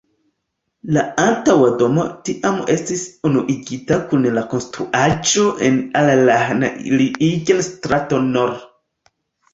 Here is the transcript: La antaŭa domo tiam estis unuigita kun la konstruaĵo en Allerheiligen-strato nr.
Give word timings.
La 0.95 1.01
antaŭa 1.23 1.67
domo 1.81 2.05
tiam 2.29 2.57
estis 2.75 3.03
unuigita 3.29 3.97
kun 4.13 4.25
la 4.39 4.45
konstruaĵo 4.55 5.45
en 5.69 5.77
Allerheiligen-strato 6.03 8.23
nr. 8.33 8.57